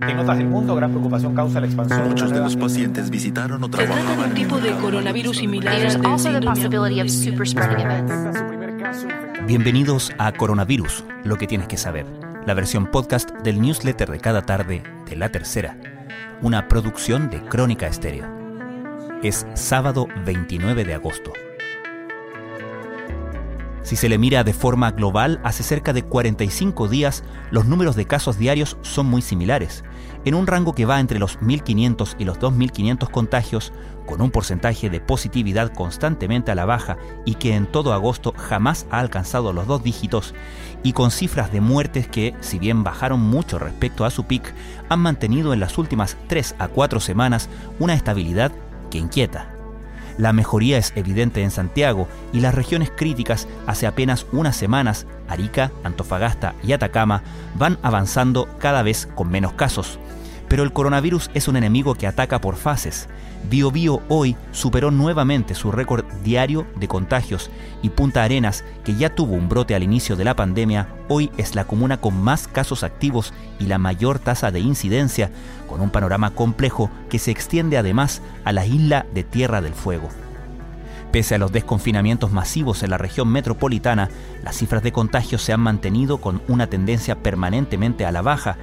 [0.00, 2.08] En otras del mundo, gran preocupación causa la expansión.
[2.08, 5.74] Muchos de los pacientes visitaron o Se trata de trabajaban un tipo de coronavirus similar.
[9.44, 12.06] Bienvenidos a Coronavirus, lo que tienes que saber,
[12.46, 15.76] la versión podcast del newsletter de cada tarde de La Tercera,
[16.42, 18.28] una producción de Crónica Estéreo.
[19.24, 21.32] Es sábado 29 de agosto.
[23.88, 28.04] Si se le mira de forma global, hace cerca de 45 días los números de
[28.04, 29.82] casos diarios son muy similares,
[30.26, 33.72] en un rango que va entre los 1.500 y los 2.500 contagios,
[34.04, 38.86] con un porcentaje de positividad constantemente a la baja y que en todo agosto jamás
[38.90, 40.34] ha alcanzado los dos dígitos,
[40.82, 44.52] y con cifras de muertes que, si bien bajaron mucho respecto a su pic,
[44.90, 47.48] han mantenido en las últimas 3 a 4 semanas
[47.78, 48.52] una estabilidad
[48.90, 49.57] que inquieta.
[50.18, 55.70] La mejoría es evidente en Santiago y las regiones críticas hace apenas unas semanas, Arica,
[55.84, 57.22] Antofagasta y Atacama,
[57.54, 59.98] van avanzando cada vez con menos casos.
[60.48, 63.08] Pero el coronavirus es un enemigo que ataca por fases.
[63.50, 67.50] Bio Bio hoy superó nuevamente su récord diario de contagios
[67.82, 71.54] y Punta Arenas, que ya tuvo un brote al inicio de la pandemia, hoy es
[71.54, 75.30] la comuna con más casos activos y la mayor tasa de incidencia,
[75.68, 80.08] con un panorama complejo que se extiende además a la isla de Tierra del Fuego.
[81.12, 84.10] Pese a los desconfinamientos masivos en la región metropolitana,
[84.42, 88.56] las cifras de contagios se han mantenido con una tendencia permanentemente a la baja.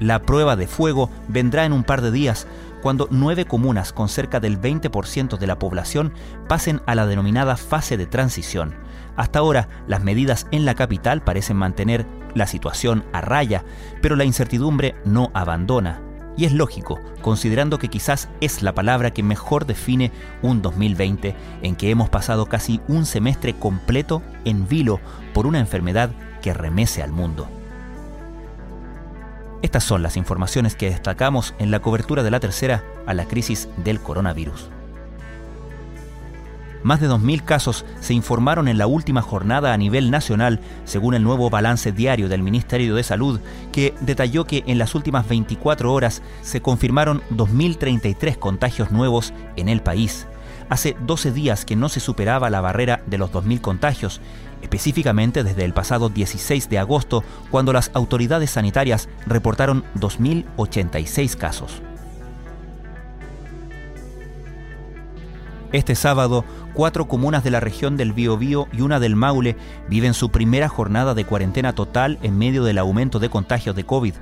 [0.00, 2.46] La prueba de fuego vendrá en un par de días,
[2.82, 6.12] cuando nueve comunas con cerca del 20% de la población
[6.48, 8.74] pasen a la denominada fase de transición.
[9.16, 13.64] Hasta ahora, las medidas en la capital parecen mantener la situación a raya,
[14.02, 16.02] pero la incertidumbre no abandona.
[16.36, 20.10] Y es lógico, considerando que quizás es la palabra que mejor define
[20.42, 25.00] un 2020 en que hemos pasado casi un semestre completo en vilo
[25.32, 26.10] por una enfermedad
[26.42, 27.48] que remece al mundo.
[29.64, 33.66] Estas son las informaciones que destacamos en la cobertura de la tercera a la crisis
[33.78, 34.68] del coronavirus.
[36.82, 41.22] Más de 2.000 casos se informaron en la última jornada a nivel nacional, según el
[41.22, 43.40] nuevo balance diario del Ministerio de Salud,
[43.72, 49.80] que detalló que en las últimas 24 horas se confirmaron 2.033 contagios nuevos en el
[49.80, 50.26] país.
[50.68, 54.20] Hace 12 días que no se superaba la barrera de los 2.000 contagios,
[54.64, 61.82] específicamente desde el pasado 16 de agosto, cuando las autoridades sanitarias reportaron 2.086 casos.
[65.74, 69.56] Este sábado, cuatro comunas de la región del Biobío y una del Maule
[69.88, 74.14] viven su primera jornada de cuarentena total en medio del aumento de contagios de COVID.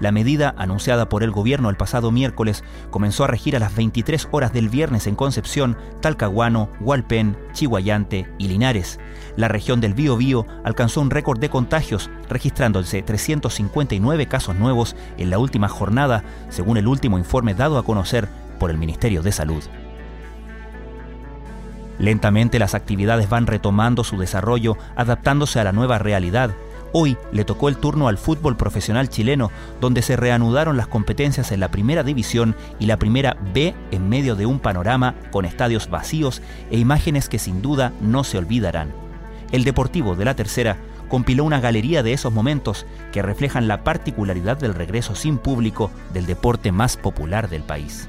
[0.00, 4.28] La medida, anunciada por el gobierno el pasado miércoles, comenzó a regir a las 23
[4.32, 9.00] horas del viernes en Concepción, Talcahuano, Hualpén, Chihuayante y Linares.
[9.34, 15.38] La región del Biobío alcanzó un récord de contagios, registrándose 359 casos nuevos en la
[15.38, 19.64] última jornada, según el último informe dado a conocer por el Ministerio de Salud.
[21.98, 26.50] Lentamente las actividades van retomando su desarrollo, adaptándose a la nueva realidad.
[26.92, 29.50] Hoy le tocó el turno al fútbol profesional chileno,
[29.80, 34.36] donde se reanudaron las competencias en la primera división y la primera B en medio
[34.36, 38.92] de un panorama con estadios vacíos e imágenes que sin duda no se olvidarán.
[39.52, 40.76] El Deportivo de la Tercera
[41.08, 46.26] compiló una galería de esos momentos que reflejan la particularidad del regreso sin público del
[46.26, 48.08] deporte más popular del país.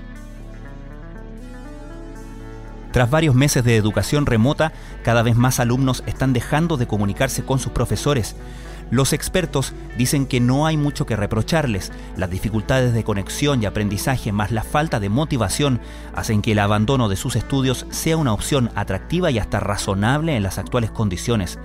[2.92, 4.72] Tras varios meses de educación remota,
[5.04, 8.36] cada vez más alumnos están dejando de comunicarse con sus profesores.
[8.90, 11.92] Los expertos dicen que no hay mucho que reprocharles.
[12.18, 15.80] Las dificultades de conexión y aprendizaje más la falta de motivación
[16.16, 20.42] hacen que el abandono de sus estudios sea una opción atractiva y hasta razonable en
[20.42, 21.60] las actuales condiciones.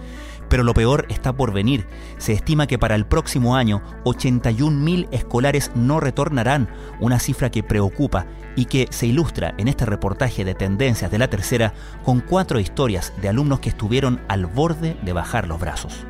[0.54, 1.84] Pero lo peor está por venir.
[2.16, 6.68] Se estima que para el próximo año 81.000 escolares no retornarán,
[7.00, 11.26] una cifra que preocupa y que se ilustra en este reportaje de tendencias de la
[11.26, 16.06] tercera con cuatro historias de alumnos que estuvieron al borde de bajar los brazos.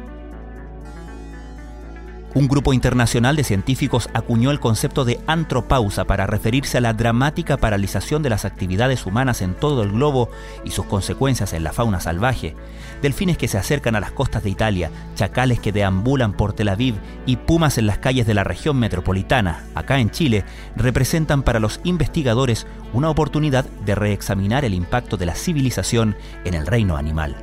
[2.36, 7.58] Un grupo internacional de científicos acuñó el concepto de antropausa para referirse a la dramática
[7.58, 10.30] paralización de las actividades humanas en todo el globo
[10.64, 12.56] y sus consecuencias en la fauna salvaje.
[13.02, 16.96] Delfines que se acercan a las costas de Italia, chacales que deambulan por Tel Aviv
[17.24, 20.44] y pumas en las calles de la región metropolitana, acá en Chile,
[20.74, 26.66] representan para los investigadores una oportunidad de reexaminar el impacto de la civilización en el
[26.66, 27.36] reino animal.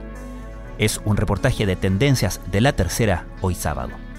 [0.78, 4.11] Es un reportaje de tendencias de la tercera hoy sábado.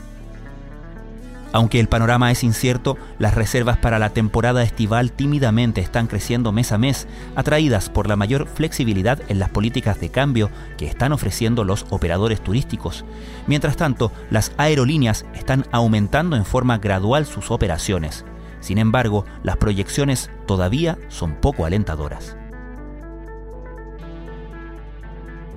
[1.52, 6.72] Aunque el panorama es incierto, las reservas para la temporada estival tímidamente están creciendo mes
[6.72, 7.06] a mes,
[7.36, 12.42] atraídas por la mayor flexibilidad en las políticas de cambio que están ofreciendo los operadores
[12.42, 13.04] turísticos.
[13.46, 18.24] Mientras tanto, las aerolíneas están aumentando en forma gradual sus operaciones.
[18.60, 22.36] Sin embargo, las proyecciones todavía son poco alentadoras.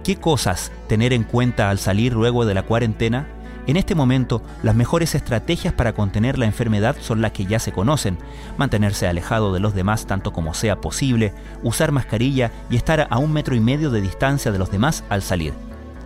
[0.03, 3.27] ¿Qué cosas tener en cuenta al salir luego de la cuarentena?
[3.67, 7.71] En este momento, las mejores estrategias para contener la enfermedad son las que ya se
[7.71, 8.17] conocen.
[8.57, 11.33] Mantenerse alejado de los demás tanto como sea posible,
[11.63, 15.23] usar mascarilla y estar a un metro y medio de distancia de los demás al
[15.23, 15.53] salir.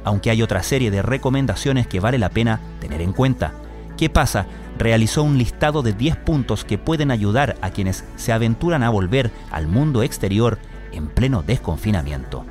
[0.06, 3.52] Aunque hay otra serie de recomendaciones que vale la pena tener en cuenta.
[3.98, 4.46] ¿Qué pasa?
[4.78, 9.32] Realizó un listado de 10 puntos que pueden ayudar a quienes se aventuran a volver
[9.52, 10.58] al mundo exterior
[10.94, 12.46] en pleno desconfinamiento.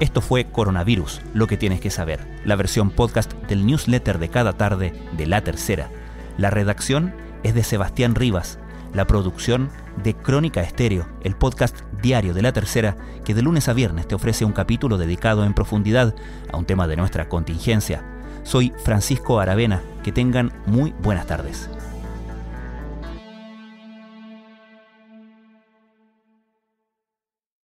[0.00, 4.54] Esto fue Coronavirus, lo que tienes que saber, la versión podcast del newsletter de cada
[4.54, 5.90] tarde de La Tercera.
[6.38, 7.12] La redacción
[7.42, 8.58] es de Sebastián Rivas,
[8.94, 9.68] la producción
[10.02, 14.14] de Crónica Estéreo, el podcast diario de La Tercera, que de lunes a viernes te
[14.14, 16.14] ofrece un capítulo dedicado en profundidad
[16.50, 18.02] a un tema de nuestra contingencia.
[18.42, 21.68] Soy Francisco Aravena, que tengan muy buenas tardes.